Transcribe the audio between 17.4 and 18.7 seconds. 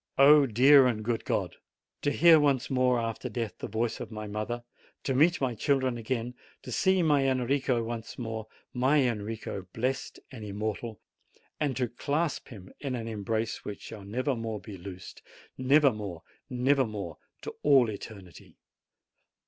to all eternity!